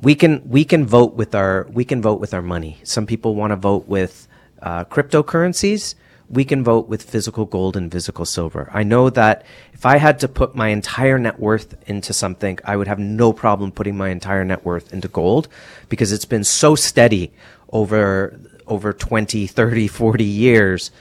[0.00, 2.78] We can we can vote with our we can vote with our money.
[2.84, 4.26] Some people want to vote with
[4.62, 5.94] uh, cryptocurrencies
[6.30, 8.70] we can vote with physical gold and physical silver.
[8.72, 12.76] I know that if I had to put my entire net worth into something, I
[12.76, 15.48] would have no problem putting my entire net worth into gold
[15.88, 17.32] because it's been so steady
[17.72, 20.92] over over 20, 30, 40 years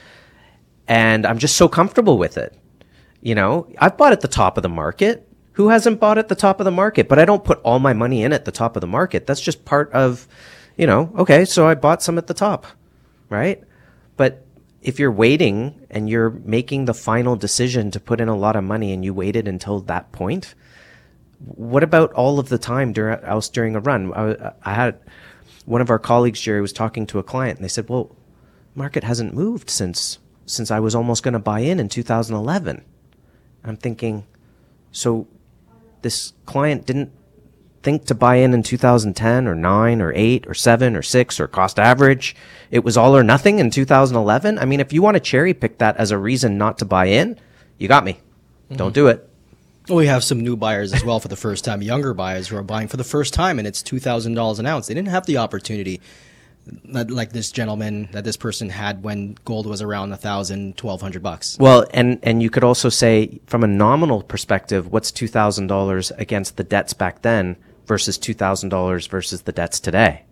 [0.89, 2.53] and I'm just so comfortable with it.
[3.21, 5.25] You know, I've bought at the top of the market.
[5.53, 7.07] Who hasn't bought at the top of the market?
[7.07, 9.27] But I don't put all my money in at the top of the market.
[9.27, 10.27] That's just part of,
[10.77, 12.65] you know, okay, so I bought some at the top,
[13.29, 13.63] right?
[14.17, 14.45] But
[14.81, 18.63] if you're waiting and you're making the final decision to put in a lot of
[18.63, 20.55] money and you waited until that point,
[21.39, 24.13] what about all of the time during, else during a run?
[24.13, 24.97] I, I had
[25.65, 28.15] one of our colleagues, Jerry, was talking to a client and they said, well,
[28.73, 30.19] market hasn't moved since,
[30.49, 32.83] since I was almost going to buy in in 2011.
[33.63, 34.25] I'm thinking,
[34.91, 35.27] so
[36.01, 37.11] this client didn't
[37.83, 41.47] think to buy in in 2010 or 9 or 8 or 7 or 6 or
[41.47, 42.35] cost average.
[42.71, 44.59] It was all or nothing in 2011.
[44.59, 47.05] I mean, if you want to cherry pick that as a reason not to buy
[47.05, 47.37] in,
[47.77, 48.13] you got me.
[48.13, 48.75] Mm-hmm.
[48.75, 49.29] Don't do it.
[49.87, 52.63] We have some new buyers as well for the first time, younger buyers who are
[52.63, 54.87] buying for the first time and it's $2,000 an ounce.
[54.87, 55.99] They didn't have the opportunity
[56.85, 61.23] like this gentleman that this person had when gold was around a thousand, twelve hundred
[61.23, 61.57] bucks.
[61.59, 66.11] Well, and and you could also say from a nominal perspective, what's two thousand dollars
[66.17, 67.57] against the debts back then
[67.89, 70.23] versus $2,000 versus the debts today.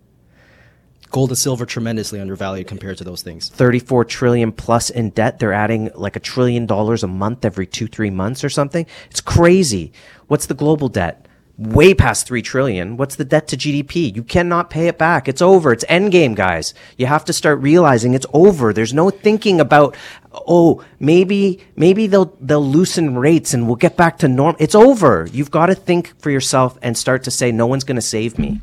[1.10, 3.50] Gold and silver tremendously undervalued compared to those things.
[3.50, 5.40] 34 trillion plus in debt.
[5.40, 8.86] They're adding like a trillion dollars a month every two, three months or something.
[9.10, 9.92] It's crazy.
[10.28, 11.27] What's the global debt?
[11.58, 12.98] Way past 3 trillion.
[12.98, 14.16] What's the debt to GDP?
[14.16, 15.28] You cannot pay it back.
[15.28, 15.72] It's over.
[15.72, 16.74] It's endgame, guys.
[16.98, 18.74] You have to start realizing it's over.
[18.74, 19.96] There's no thinking about,
[20.34, 24.56] oh, maybe, maybe they'll, they'll loosen rates and we'll get back to norm.
[24.60, 25.28] It's over.
[25.32, 28.38] You've got to think for yourself and start to say, no one's going to save
[28.38, 28.62] me.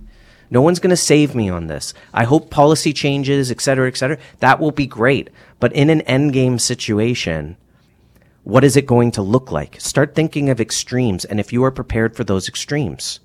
[0.50, 1.94] No one's going to save me on this.
[2.12, 4.18] I hope policy changes, et cetera, et cetera.
[4.38, 5.30] That will be great.
[5.58, 7.56] But in an endgame situation,
[8.44, 9.80] what is it going to look like?
[9.80, 13.20] Start thinking of extremes and if you are prepared for those extremes.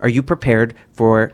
[0.00, 1.32] Are you prepared for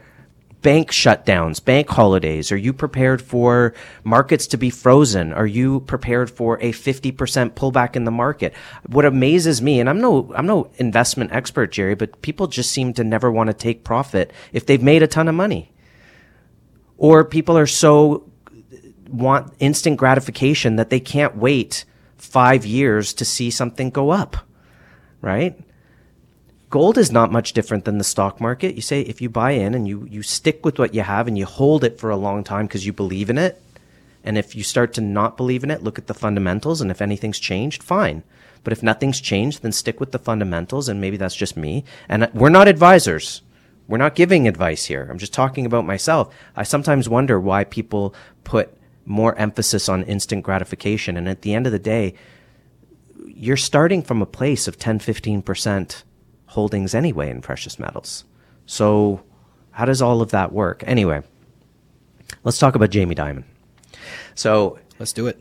[0.62, 2.50] bank shutdowns, bank holidays?
[2.50, 5.32] Are you prepared for markets to be frozen?
[5.32, 7.12] Are you prepared for a 50%
[7.50, 8.54] pullback in the market?
[8.86, 12.92] What amazes me, and I'm no, I'm no investment expert, Jerry, but people just seem
[12.94, 15.72] to never want to take profit if they've made a ton of money.
[16.96, 18.28] Or people are so
[19.08, 21.84] want instant gratification that they can't wait
[22.18, 24.37] five years to see something go up,
[25.20, 25.59] right?
[26.70, 28.74] Gold is not much different than the stock market.
[28.74, 31.38] You say if you buy in and you, you stick with what you have and
[31.38, 33.62] you hold it for a long time because you believe in it,
[34.22, 37.00] and if you start to not believe in it, look at the fundamentals, and if
[37.00, 38.22] anything's changed, fine.
[38.64, 41.85] But if nothing's changed, then stick with the fundamentals, and maybe that's just me.
[42.09, 43.40] And we're not advisors.
[43.87, 45.09] We're not giving advice here.
[45.11, 46.35] I'm just talking about myself.
[46.54, 48.77] I sometimes wonder why people put
[49.09, 51.16] more emphasis on instant gratification.
[51.16, 52.14] And at the end of the day,
[53.27, 56.03] you're starting from a place of 10, 15%
[56.47, 58.25] holdings anyway in precious metals.
[58.66, 59.23] So,
[59.73, 60.83] how does all of that work?
[60.87, 61.23] Anyway,
[62.44, 63.44] let's talk about Jamie Dimon.
[64.35, 65.40] So, let's do it.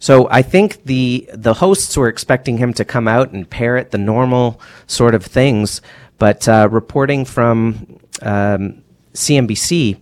[0.00, 3.98] So I think the the hosts were expecting him to come out and parrot the
[3.98, 5.82] normal sort of things,
[6.18, 8.82] but uh, reporting from um,
[9.14, 9.98] CNBC,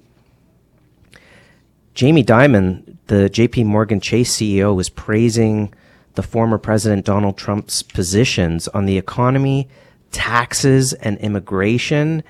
[1.94, 3.64] Jamie Dimon, the J.P.
[3.64, 5.72] Morgan Chase CEO, was praising
[6.14, 9.68] the former President Donald Trump's positions on the economy
[10.12, 12.22] taxes and immigration.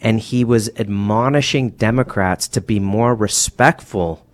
[0.00, 4.26] And he was admonishing Democrats to be more respectful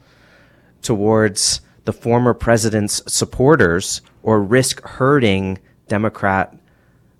[0.83, 6.55] towards the former president's supporters or risk hurting Democrat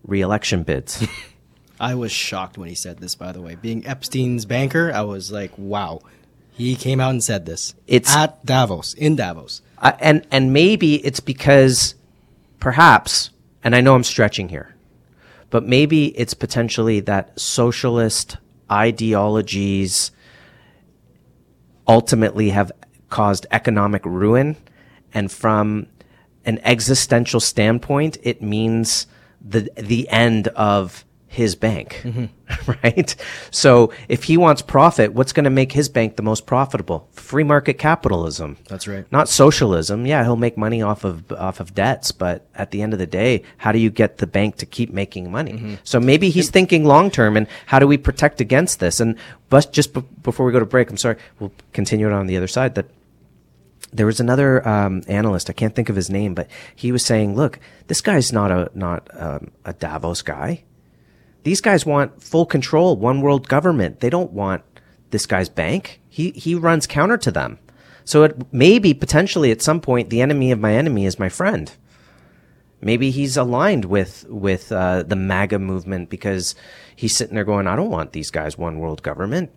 [0.03, 1.07] reelection bids.
[1.81, 3.55] I was shocked when he said this, by the way.
[3.55, 6.01] Being Epstein's banker, I was like, wow.
[6.59, 7.75] He came out and said this.
[7.87, 9.63] It's at Davos, in Davos.
[9.79, 11.95] Uh, and, and maybe it's because
[12.59, 13.31] perhaps,
[13.63, 14.75] and I know I'm stretching here,
[15.51, 18.37] but maybe it's potentially that socialist
[18.71, 20.11] ideologies
[21.87, 22.73] ultimately have
[23.09, 24.57] caused economic ruin.
[25.15, 25.87] And from
[26.45, 29.07] an existential standpoint, it means
[29.41, 32.25] the, the end of his bank, mm-hmm.
[32.85, 33.15] right?
[33.51, 37.09] So if he wants profit, what's going to make his bank the most profitable?
[37.13, 38.57] Free market capitalism.
[38.69, 39.11] That's right.
[39.11, 40.07] Not socialism.
[40.07, 43.07] Yeah, he'll make money off of off of debts, but at the end of the
[43.07, 45.53] day, how do you get the bank to keep making money?
[45.53, 45.75] Mm-hmm.
[45.85, 49.01] So maybe he's thinking long term, and how do we protect against this?
[49.01, 49.17] And
[49.49, 52.37] but just b- before we go to break, I'm sorry, we'll continue it on the
[52.37, 52.75] other side.
[52.75, 52.87] That
[53.93, 55.49] there was another um, analyst.
[55.49, 58.71] I can't think of his name, but he was saying, "Look, this guy's not a
[58.75, 60.65] not um, a Davos guy."
[61.45, 64.01] These guys want full control, one world government.
[64.01, 64.63] They don't want
[65.11, 66.01] this guy's bank.
[66.09, 67.59] He he runs counter to them.
[68.05, 71.71] So it maybe potentially at some point the enemy of my enemy is my friend.
[72.81, 76.55] Maybe he's aligned with with uh, the MAGA movement because
[76.95, 79.51] he's sitting there going, "I don't want these guys one world government.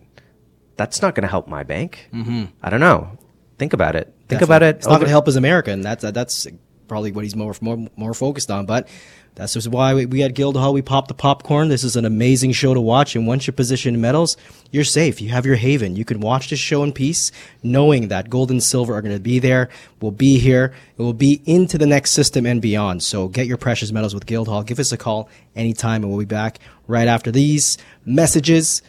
[0.76, 2.44] That's not going to help my bank." Mm-hmm.
[2.62, 3.16] I don't know.
[3.58, 4.12] Think about it.
[4.28, 4.76] Think about it.
[4.76, 6.46] It's not going to help his America, and that's that's
[6.88, 8.66] probably what he's more more more focused on.
[8.66, 8.88] But
[9.34, 11.68] that's just why we, we at Guildhall, we pop the popcorn.
[11.68, 13.16] This is an amazing show to watch.
[13.16, 14.36] And once you're positioned in metals,
[14.70, 15.22] you're safe.
[15.22, 15.96] You have your haven.
[15.96, 19.20] You can watch this show in peace, knowing that gold and silver are going to
[19.20, 20.74] be there, will be here.
[20.98, 23.02] It will be into the next system and beyond.
[23.02, 24.64] So get your precious metals with Guildhall.
[24.64, 28.82] Give us a call anytime and we'll be back right after these messages.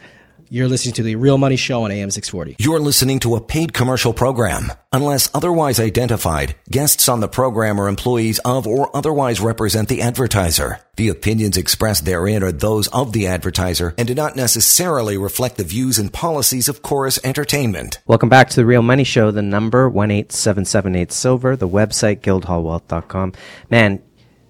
[0.54, 2.58] You're listening to the Real Money Show on AM 640.
[2.60, 4.72] You're listening to a paid commercial program.
[4.92, 10.80] Unless otherwise identified, guests on the program are employees of or otherwise represent the advertiser.
[10.96, 15.64] The opinions expressed therein are those of the advertiser and do not necessarily reflect the
[15.64, 17.98] views and policies of Corus Entertainment.
[18.06, 19.32] Welcome back to the Real Money Show.
[19.32, 23.34] The number 18778 Silver, the website guildhallwealth.com.
[23.72, 24.04] Man,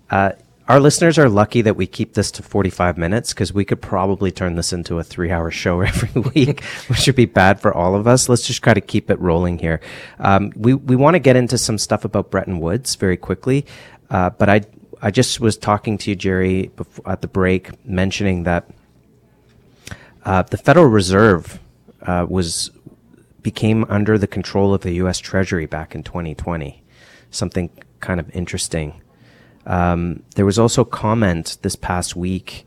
[0.10, 0.34] uh,
[0.68, 4.32] our listeners are lucky that we keep this to 45 minutes because we could probably
[4.32, 7.96] turn this into a three hour show every week, which would be bad for all
[7.96, 8.30] of us.
[8.30, 9.82] Let's just try to keep it rolling here.
[10.20, 13.66] Um, we, we want to get into some stuff about Bretton Woods very quickly.
[14.10, 14.62] Uh, but I,
[15.02, 18.70] I just was talking to you, Jerry, before, at the break, mentioning that
[20.24, 21.60] uh, the Federal Reserve
[22.04, 22.72] uh, was
[23.42, 25.20] became under the control of the U.S.
[25.20, 26.82] Treasury back in 2020.
[27.30, 29.02] Something kind of interesting.
[29.66, 32.66] Um, there was also comment this past week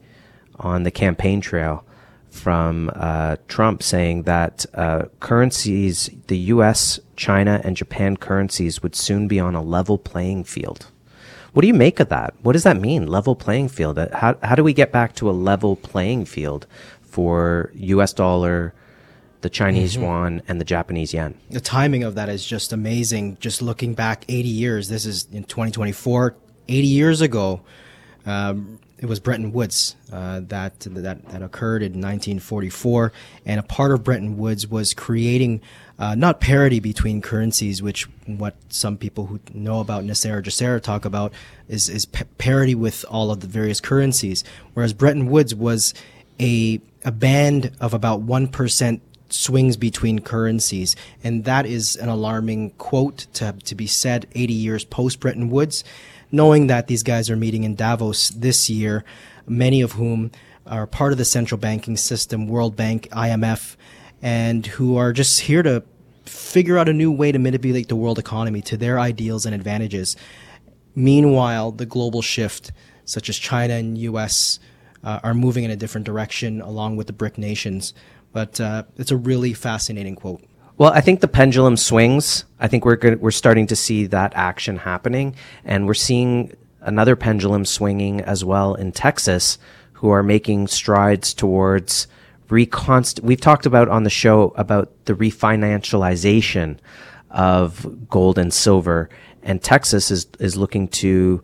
[0.59, 1.85] on the campaign trail
[2.31, 9.27] from uh, Trump saying that uh, currencies, the U.S., China, and Japan currencies would soon
[9.27, 10.87] be on a level playing field.
[11.53, 12.35] What do you make of that?
[12.43, 13.99] What does that mean, level playing field?
[14.13, 16.67] How, how do we get back to a level playing field
[17.01, 18.13] for U.S.
[18.13, 18.75] dollar,
[19.41, 20.03] the Chinese mm-hmm.
[20.03, 21.35] yuan, and the Japanese yen?
[21.51, 23.39] The timing of that is just amazing.
[23.41, 26.37] Just looking back 80 years, this is in 2024,
[26.69, 27.61] 80 years ago,
[28.25, 33.13] um, it was Bretton Woods uh, that, that that occurred in 1944,
[33.45, 35.61] and a part of Bretton Woods was creating
[35.99, 41.05] uh, not parity between currencies, which what some people who know about NESARA GESARA talk
[41.05, 41.33] about
[41.69, 44.45] is is parity with all of the various currencies,
[44.75, 45.93] whereas Bretton Woods was
[46.41, 52.71] a a band of about one percent swings between currencies, and that is an alarming
[52.73, 55.85] quote to to be said 80 years post Bretton Woods
[56.31, 59.05] knowing that these guys are meeting in Davos this year,
[59.47, 60.31] many of whom
[60.67, 63.77] are part of the central banking system, World Bank, IMF,
[64.21, 65.85] and who are just here to
[66.25, 70.17] figure out a new way to manipulate the world economy to their ideals and advantages.
[70.95, 72.73] Meanwhile, the global shift,
[73.05, 74.59] such as China and US,
[75.05, 77.95] uh, are moving in a different direction along with the BRIC nations.
[78.33, 80.43] But uh, it's a really fascinating quote.
[80.79, 82.45] Well, I think the pendulum swings.
[82.61, 87.65] I think we're we're starting to see that action happening, and we're seeing another pendulum
[87.65, 89.59] swinging as well in Texas,
[89.95, 92.09] who are making strides towards
[92.51, 93.21] reconst.
[93.21, 96.77] We've talked about on the show about the refinancialization
[97.31, 99.09] of gold and silver,
[99.43, 101.43] and Texas is is looking to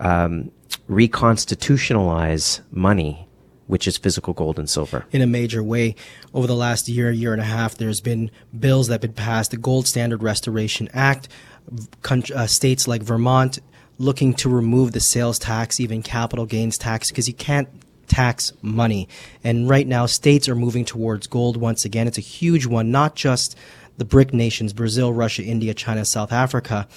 [0.00, 0.50] um,
[0.90, 3.23] reconstitutionalize money
[3.66, 5.06] which is physical gold and silver.
[5.12, 5.94] In a major way.
[6.32, 9.50] Over the last year, year and a half, there's been bills that have been passed,
[9.50, 11.28] the Gold Standard Restoration Act,
[12.10, 13.58] uh, states like Vermont
[13.98, 17.68] looking to remove the sales tax, even capital gains tax, because you can't
[18.06, 19.08] tax money.
[19.42, 22.06] And right now, states are moving towards gold once again.
[22.06, 23.56] It's a huge one, not just
[23.96, 26.88] the BRIC nations, Brazil, Russia, India, China, South Africa.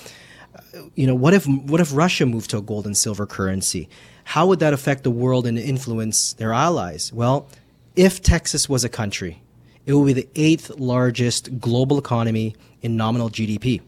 [0.56, 3.88] Uh, you know, what if, what if Russia moved to a gold and silver currency?
[4.28, 7.14] How would that affect the world and influence their allies?
[7.14, 7.48] Well,
[7.96, 9.42] if Texas was a country,
[9.86, 13.80] it would be the eighth largest global economy in nominal GDP.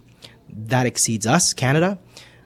[0.48, 2.00] That exceeds us, Canada,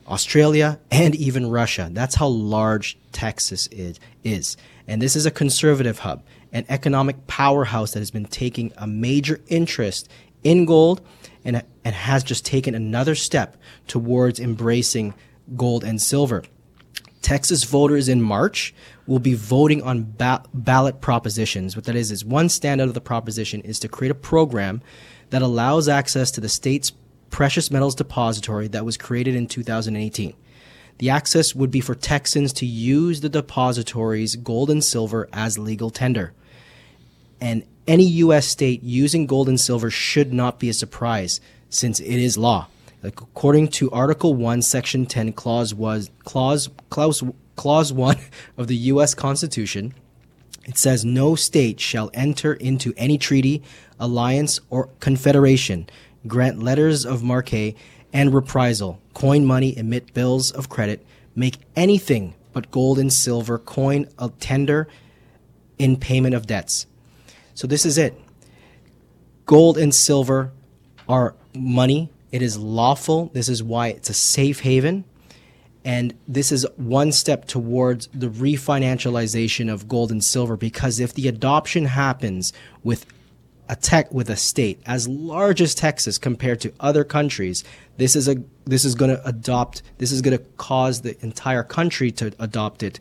[0.07, 1.87] Australia, and even Russia.
[1.91, 4.57] That's how large Texas is.
[4.87, 9.39] And this is a conservative hub, an economic powerhouse that has been taking a major
[9.49, 10.09] interest
[10.43, 10.99] in gold
[11.45, 13.55] and, and has just taken another step
[13.87, 15.13] towards embracing
[15.55, 16.41] gold and silver.
[17.23, 18.75] Texas voters in March
[19.07, 21.75] will be voting on ba- ballot propositions.
[21.75, 24.81] What that is is one standout of the proposition is to create a program
[25.31, 26.91] that allows access to the state's
[27.31, 30.33] precious metals depository that was created in 2018.
[30.99, 35.89] The access would be for Texans to use the depository's gold and silver as legal
[35.89, 36.33] tender.
[37.41, 38.47] And any U.S.
[38.47, 42.67] state using gold and silver should not be a surprise since it is law.
[43.03, 47.21] According to Article 1, Section 10, Clause, was, clause, clause,
[47.57, 48.17] clause 1
[48.57, 49.13] of the U.S.
[49.13, 49.93] Constitution,
[50.65, 53.61] it says, No state shall enter into any treaty,
[53.99, 55.89] alliance, or confederation,
[56.27, 57.75] grant letters of marque
[58.13, 64.07] and reprisal, coin money, emit bills of credit, make anything but gold and silver coin
[64.17, 64.87] a tender
[65.77, 66.85] in payment of debts.
[67.53, 68.17] So this is it.
[69.45, 70.51] Gold and silver
[71.09, 73.29] are money it is lawful.
[73.33, 75.05] This is why it's a safe haven.
[75.85, 81.27] And this is one step towards the refinancialization of gold and silver because if the
[81.27, 82.51] adoption happens
[82.83, 83.05] with
[83.69, 87.63] a tech with a state as large as Texas compared to other countries,
[87.97, 91.63] this is a this is going to adopt this is going to cause the entire
[91.63, 92.99] country to adopt it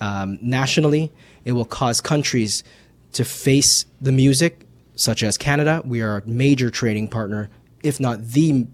[0.00, 1.12] um, nationally.
[1.44, 2.64] It will cause countries
[3.12, 4.66] to face the music,
[4.96, 5.82] such as Canada.
[5.84, 7.48] We are a major trading partner
[7.82, 8.66] if not the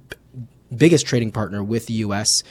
[0.75, 2.43] biggest trading partner with the U.S.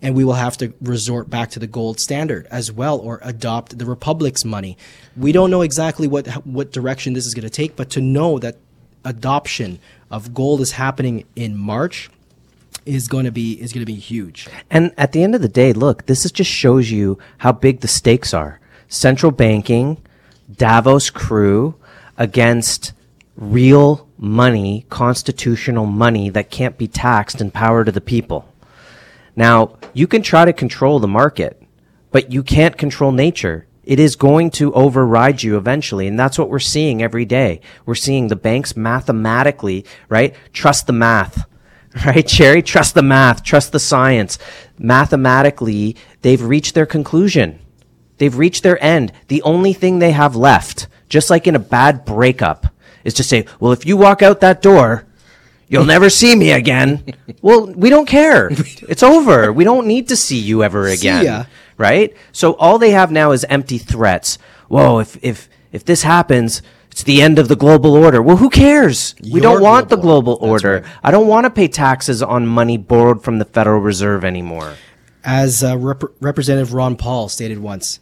[0.00, 3.78] And we will have to resort back to the gold standard as well, or adopt
[3.78, 4.76] the republic's money.
[5.16, 8.38] We don't know exactly what what direction this is going to take, but to know
[8.38, 8.56] that
[9.04, 9.78] adoption
[10.10, 12.10] of gold is happening in March
[12.84, 14.48] is going to be is going to be huge.
[14.70, 17.80] And at the end of the day, look, this is just shows you how big
[17.80, 18.60] the stakes are.
[18.88, 19.98] Central banking,
[20.54, 21.74] Davos crew
[22.18, 22.92] against
[23.36, 28.48] real money, constitutional money that can't be taxed and power to the people.
[29.34, 31.62] Now, you can try to control the market,
[32.10, 33.66] but you can't control nature.
[33.84, 36.06] It is going to override you eventually.
[36.06, 37.60] And that's what we're seeing every day.
[37.84, 40.34] We're seeing the banks mathematically, right?
[40.52, 41.46] Trust the math,
[42.06, 42.26] right?
[42.26, 44.38] Jerry, trust the math, trust the science.
[44.78, 47.58] Mathematically, they've reached their conclusion.
[48.18, 49.12] They've reached their end.
[49.28, 52.66] The only thing they have left, just like in a bad breakup,
[53.04, 55.06] is to say, well, if you walk out that door,
[55.68, 57.04] you'll never see me again.
[57.42, 58.48] well, we don't care.
[58.88, 59.52] It's over.
[59.52, 61.46] We don't need to see you ever again.
[61.78, 62.14] Right?
[62.32, 64.38] So all they have now is empty threats.
[64.68, 68.20] Whoa, if, if, if this happens, it's the end of the global order.
[68.20, 69.14] Well, who cares?
[69.20, 69.96] Your we don't want global.
[69.96, 70.80] the global order.
[70.80, 70.92] Right.
[71.02, 74.74] I don't want to pay taxes on money borrowed from the Federal Reserve anymore.
[75.24, 77.98] As uh, Rep- Representative Ron Paul stated once,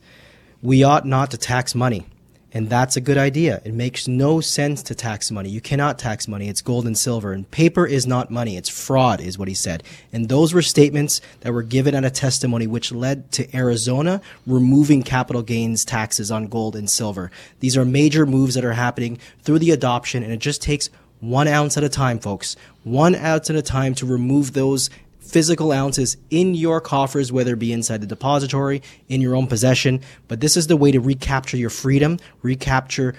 [0.60, 2.06] we ought not to tax money.
[2.52, 3.60] And that's a good idea.
[3.64, 5.48] It makes no sense to tax money.
[5.48, 6.48] You cannot tax money.
[6.48, 7.32] It's gold and silver.
[7.32, 8.56] And paper is not money.
[8.56, 9.84] It's fraud, is what he said.
[10.12, 15.02] And those were statements that were given at a testimony which led to Arizona removing
[15.02, 17.30] capital gains taxes on gold and silver.
[17.60, 20.90] These are major moves that are happening through the adoption, and it just takes
[21.20, 22.56] one ounce at a time, folks.
[22.82, 24.90] One ounce at a time to remove those
[25.20, 30.00] physical ounces in your coffers, whether it be inside the depository, in your own possession.
[30.28, 33.14] But this is the way to recapture your freedom, recapture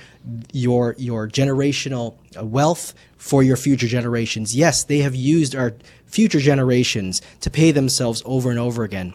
[0.51, 4.55] your your generational uh, wealth for your future generations.
[4.55, 5.73] Yes, they have used our
[6.05, 9.13] future generations to pay themselves over and over again.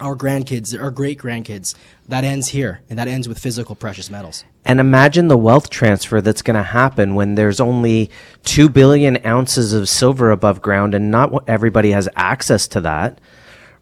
[0.00, 1.74] Our grandkids, our great grandkids,
[2.06, 4.44] that ends here, and that ends with physical precious metals.
[4.64, 8.10] And imagine the wealth transfer that's going to happen when there's only
[8.44, 13.20] 2 billion ounces of silver above ground and not everybody has access to that,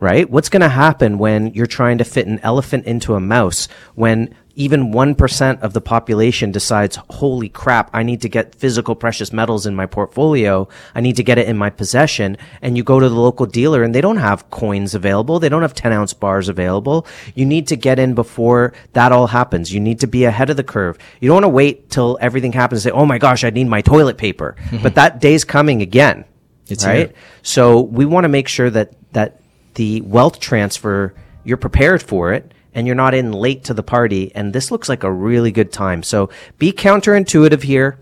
[0.00, 0.30] right?
[0.30, 4.34] What's going to happen when you're trying to fit an elephant into a mouse when
[4.56, 9.66] even 1% of the population decides, holy crap, I need to get physical precious metals
[9.66, 10.66] in my portfolio.
[10.94, 12.38] I need to get it in my possession.
[12.62, 15.38] And you go to the local dealer and they don't have coins available.
[15.38, 17.06] They don't have 10 ounce bars available.
[17.34, 19.74] You need to get in before that all happens.
[19.74, 20.96] You need to be ahead of the curve.
[21.20, 23.68] You don't want to wait till everything happens and say, oh my gosh, I need
[23.68, 24.56] my toilet paper.
[24.82, 26.24] but that day's coming again.
[26.68, 26.96] It's right.
[27.10, 27.12] here.
[27.42, 29.42] So we want to make sure that, that
[29.74, 31.12] the wealth transfer,
[31.44, 34.30] you're prepared for it and you're not in late to the party.
[34.34, 36.02] And this looks like a really good time.
[36.02, 37.98] So be counterintuitive here.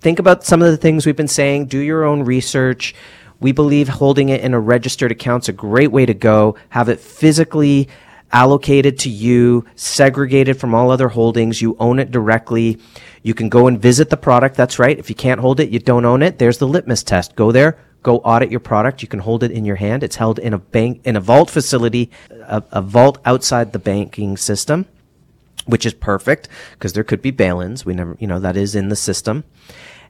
[0.00, 1.66] Think about some of the things we've been saying.
[1.66, 2.94] Do your own research.
[3.40, 6.56] We believe holding it in a registered account's a great way to go.
[6.68, 7.88] Have it physically
[8.30, 11.60] allocated to you, segregated from all other holdings.
[11.60, 12.78] You own it directly.
[13.24, 14.56] You can go and visit the product.
[14.56, 14.96] That's right.
[14.96, 16.38] If you can't hold it, you don't own it.
[16.38, 17.34] There's the litmus test.
[17.34, 19.02] Go there, go audit your product.
[19.02, 20.02] You can hold it in your hand.
[20.02, 24.36] It's held in a bank, in a vault facility, a, a vault outside the banking
[24.36, 24.86] system,
[25.66, 27.84] which is perfect because there could be bail-ins.
[27.84, 29.44] We never, you know, that is in the system.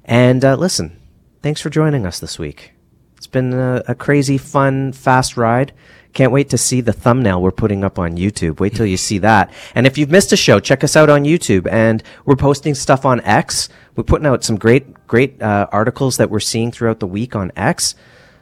[0.04, 0.98] And uh, listen,
[1.42, 2.72] thanks for joining us this week.
[3.16, 5.72] It's been a, a crazy, fun, fast ride.
[6.12, 8.60] Can't wait to see the thumbnail we're putting up on YouTube.
[8.60, 9.50] Wait till you see that.
[9.74, 11.66] And if you've missed a show, check us out on YouTube.
[11.70, 13.68] And we're posting stuff on X.
[13.94, 17.52] We're putting out some great, great uh, articles that we're seeing throughout the week on
[17.56, 17.94] X.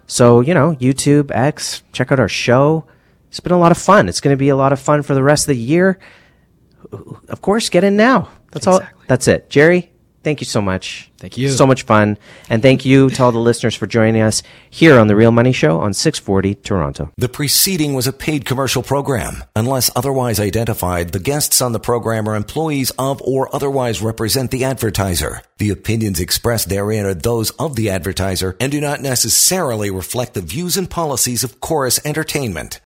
[0.06, 2.84] So, you know, YouTube, X, check out our show.
[3.28, 4.08] It's been a lot of fun.
[4.08, 5.98] It's going to be a lot of fun for the rest of the year.
[7.28, 8.28] Of course, get in now.
[8.50, 8.80] That's all.
[9.06, 9.50] That's it.
[9.50, 9.92] Jerry,
[10.22, 11.10] thank you so much.
[11.18, 11.50] Thank you.
[11.50, 12.16] So much fun.
[12.48, 15.52] And thank you to all the listeners for joining us here on The Real Money
[15.52, 17.12] Show on 640 Toronto.
[17.18, 19.44] The preceding was a paid commercial program.
[19.54, 24.64] Unless otherwise identified, the guests on the program are employees of or otherwise represent the
[24.64, 25.42] advertiser.
[25.58, 30.40] The opinions expressed therein are those of the advertiser and do not necessarily reflect the
[30.40, 32.80] views and policies of Corus Entertainment.